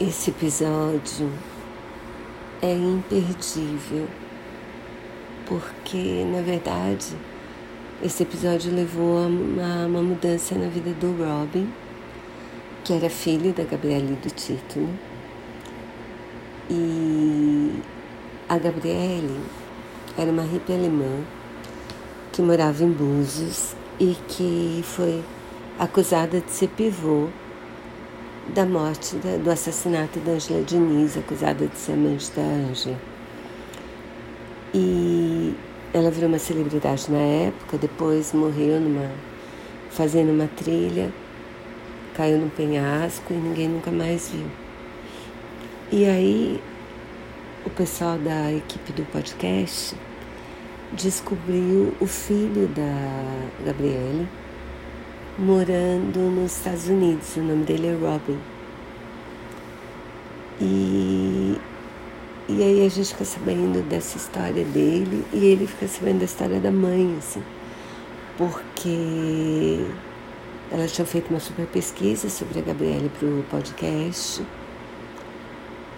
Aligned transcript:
Esse 0.00 0.30
episódio 0.30 1.30
é 2.60 2.74
imperdível, 2.74 4.08
porque 5.46 6.24
na 6.24 6.42
verdade 6.42 7.14
esse 8.02 8.24
episódio 8.24 8.74
levou 8.74 9.18
a 9.18 9.28
uma, 9.28 9.86
uma 9.86 10.02
mudança 10.02 10.56
na 10.56 10.66
vida 10.66 10.90
do 10.94 11.12
Robin, 11.12 11.72
que 12.82 12.92
era 12.92 13.08
filho 13.08 13.52
da 13.52 13.62
Gabriele 13.62 14.16
do 14.16 14.30
título. 14.34 14.88
E 16.68 17.80
a 18.48 18.58
Gabriele 18.58 19.40
era 20.18 20.28
uma 20.28 20.42
hippie 20.42 20.72
alemã 20.72 21.22
que 22.32 22.42
morava 22.42 22.82
em 22.82 22.90
Búzios 22.90 23.76
e 24.00 24.16
que 24.26 24.80
foi 24.82 25.22
acusada 25.78 26.40
de 26.40 26.50
ser 26.50 26.66
pivô 26.70 27.28
da 28.48 28.66
morte, 28.66 29.16
da, 29.16 29.36
do 29.36 29.50
assassinato 29.50 30.18
da 30.20 30.32
Angela 30.32 30.62
Diniz, 30.62 31.16
acusada 31.16 31.66
de 31.66 31.76
ser 31.76 31.92
amante 31.92 32.30
da 32.32 32.42
Angela. 32.42 32.98
E 34.74 35.54
ela 35.92 36.10
virou 36.10 36.28
uma 36.28 36.38
celebridade 36.38 37.10
na 37.10 37.18
época, 37.18 37.78
depois 37.78 38.32
morreu 38.32 38.80
numa, 38.80 39.10
fazendo 39.90 40.32
uma 40.32 40.48
trilha, 40.48 41.12
caiu 42.16 42.38
no 42.38 42.50
penhasco 42.50 43.32
e 43.32 43.36
ninguém 43.36 43.68
nunca 43.68 43.90
mais 43.90 44.28
viu. 44.30 44.46
E 45.92 46.04
aí 46.04 46.60
o 47.64 47.70
pessoal 47.70 48.18
da 48.18 48.52
equipe 48.52 48.92
do 48.92 49.04
podcast 49.06 49.96
descobriu 50.92 51.94
o 52.00 52.06
filho 52.06 52.68
da 52.68 53.64
Gabriele 53.64 54.28
morando 55.38 56.18
nos 56.30 56.56
Estados 56.56 56.88
Unidos. 56.88 57.36
O 57.36 57.40
nome 57.40 57.64
dele 57.64 57.88
é 57.88 57.94
Robin. 57.94 58.38
E, 60.60 61.58
e 62.48 62.62
aí 62.62 62.86
a 62.86 62.88
gente 62.88 63.08
fica 63.08 63.24
sabendo 63.24 63.82
dessa 63.88 64.16
história 64.16 64.64
dele 64.64 65.24
e 65.32 65.44
ele 65.44 65.66
fica 65.66 65.88
sabendo 65.88 66.20
da 66.20 66.24
história 66.24 66.60
da 66.60 66.70
mãe, 66.70 67.16
assim, 67.18 67.42
porque 68.38 69.84
ela 70.70 70.86
tinha 70.86 71.04
feito 71.04 71.30
uma 71.30 71.40
super 71.40 71.66
pesquisa 71.66 72.28
sobre 72.28 72.60
a 72.60 72.62
Gabriele 72.62 73.10
para 73.18 73.28
o 73.28 73.44
podcast. 73.50 74.42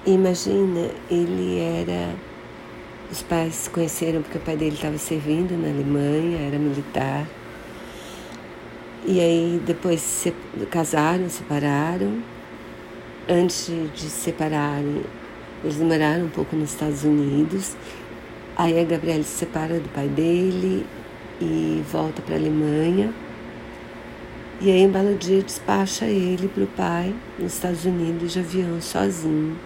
E 0.07 0.13
imagina, 0.13 0.91
ele 1.11 1.59
era. 1.59 2.15
Os 3.11 3.23
pais 3.23 3.55
se 3.55 3.71
conheceram 3.71 4.23
porque 4.23 4.39
o 4.39 4.41
pai 4.41 4.57
dele 4.57 4.75
estava 4.75 4.99
servindo 4.99 5.57
na 5.61 5.69
Alemanha, 5.69 6.39
era 6.49 6.59
militar. 6.59 7.27
E 9.09 9.21
aí 9.21 9.63
depois 9.65 10.01
se 10.01 10.35
casaram, 10.69 11.29
separaram. 11.29 12.21
Antes 13.29 13.71
de 13.95 14.01
se 14.01 14.11
separarem, 14.11 15.03
eles 15.63 15.77
moraram 15.77 16.25
um 16.25 16.29
pouco 16.29 16.57
nos 16.57 16.71
Estados 16.71 17.05
Unidos. 17.05 17.77
Aí 18.57 18.81
a 18.81 18.85
Gabriela 18.85 19.23
se 19.23 19.39
separa 19.39 19.79
do 19.79 19.89
pai 19.91 20.09
dele 20.09 20.85
e 21.41 21.85
volta 21.93 22.21
para 22.21 22.35
a 22.35 22.39
Alemanha. 22.39 23.15
E 24.61 24.71
aí, 24.71 24.81
em 24.81 24.89
belo 24.89 25.15
dia, 25.15 25.43
despacha 25.43 26.07
ele 26.07 26.49
para 26.49 26.65
o 26.65 26.67
pai 26.67 27.15
nos 27.39 27.55
Estados 27.55 27.85
Unidos 27.85 28.33
de 28.33 28.41
avião, 28.41 28.81
sozinho. 28.81 29.57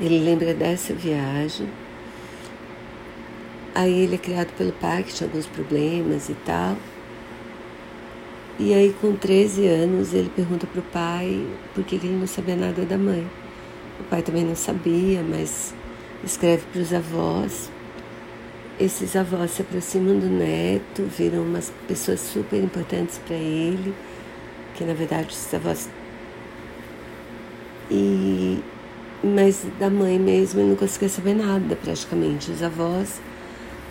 Ele 0.00 0.18
lembra 0.18 0.52
dessa 0.52 0.94
viagem. 0.94 1.68
Aí 3.72 4.04
ele 4.04 4.16
é 4.16 4.18
criado 4.18 4.52
pelo 4.56 4.72
pai, 4.72 5.04
que 5.04 5.12
tinha 5.12 5.28
alguns 5.28 5.46
problemas 5.46 6.28
e 6.28 6.34
tal. 6.46 6.76
E 8.58 8.74
aí, 8.74 8.94
com 9.00 9.16
13 9.16 9.66
anos, 9.66 10.12
ele 10.12 10.28
pergunta 10.28 10.66
para 10.66 10.80
o 10.80 10.84
pai 10.84 11.46
por 11.74 11.82
que 11.84 11.96
ele 11.96 12.08
não 12.10 12.26
sabia 12.26 12.54
nada 12.54 12.84
da 12.84 12.98
mãe. 12.98 13.26
O 13.98 14.04
pai 14.04 14.22
também 14.22 14.44
não 14.44 14.54
sabia, 14.54 15.22
mas 15.22 15.74
escreve 16.22 16.64
para 16.70 16.82
os 16.82 16.92
avós. 16.92 17.70
Esses 18.78 19.16
avós 19.16 19.52
se 19.52 19.62
aproximam 19.62 20.18
do 20.18 20.26
neto, 20.26 21.02
viram 21.16 21.42
umas 21.42 21.72
pessoas 21.88 22.20
super 22.20 22.62
importantes 22.62 23.18
para 23.26 23.36
ele, 23.36 23.94
que 24.74 24.84
na 24.84 24.94
verdade 24.94 25.28
esses 25.30 25.52
avós. 25.54 25.88
E 27.90 28.62
mas 29.24 29.64
da 29.78 29.88
mãe 29.88 30.18
mesmo 30.18 30.60
ele 30.60 30.70
não 30.70 30.76
conseguia 30.76 31.08
saber 31.08 31.34
nada 31.34 31.76
praticamente. 31.76 32.50
Os 32.50 32.62
avós 32.62 33.20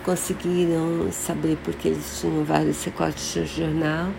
conseguiram 0.04 1.10
saber 1.10 1.56
porque 1.64 1.88
eles 1.88 2.20
tinham 2.20 2.44
vários 2.44 2.84
recortes 2.84 3.32
de 3.32 3.46
jornal 3.46 4.12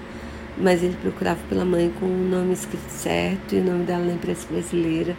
mas 0.57 0.83
ele 0.83 0.95
procurava 1.01 1.39
pela 1.49 1.65
mãe 1.65 1.91
com 1.99 2.05
o 2.05 2.29
nome 2.29 2.53
escrito 2.53 2.89
certo 2.89 3.55
e 3.55 3.59
o 3.59 3.63
nome 3.63 3.85
dela 3.85 4.05
na 4.05 4.13
imprensa 4.13 4.47
brasileira 4.49 5.15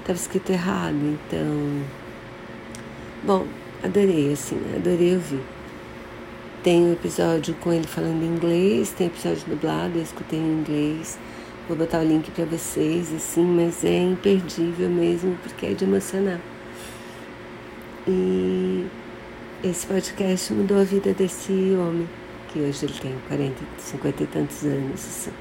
estava 0.00 0.18
escrito 0.18 0.50
errado. 0.50 0.96
Então, 0.96 1.82
bom, 3.24 3.46
adorei, 3.82 4.32
assim, 4.32 4.60
adorei 4.74 5.14
ouvir. 5.14 5.42
Tem 6.62 6.82
um 6.82 6.92
episódio 6.92 7.54
com 7.60 7.72
ele 7.72 7.86
falando 7.86 8.24
inglês, 8.24 8.90
tem 8.90 9.08
episódio 9.08 9.42
dublado, 9.46 9.98
eu 9.98 10.02
escutei 10.02 10.38
em 10.38 10.60
inglês. 10.60 11.18
Vou 11.68 11.76
botar 11.76 11.98
o 11.98 12.04
link 12.04 12.30
para 12.30 12.44
vocês, 12.44 13.12
assim, 13.12 13.44
mas 13.44 13.84
é 13.84 13.98
imperdível 13.98 14.88
mesmo, 14.88 15.36
porque 15.42 15.66
é 15.66 15.74
de 15.74 15.84
emocionar. 15.84 16.40
E 18.06 18.86
esse 19.64 19.84
podcast 19.86 20.52
mudou 20.52 20.80
a 20.80 20.84
vida 20.84 21.12
desse 21.12 21.52
homem 21.76 22.08
que 22.56 22.62
hoje 22.62 22.86
ele 22.86 22.94
tem 22.94 23.14
40, 23.28 23.54
50 23.78 24.22
e 24.22 24.26
tantos 24.26 24.64
anos. 24.64 25.04
Assim. 25.04 25.32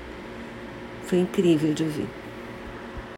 Foi 1.06 1.20
incrível 1.20 1.74
de 1.74 1.84
ouvir. 1.84 2.25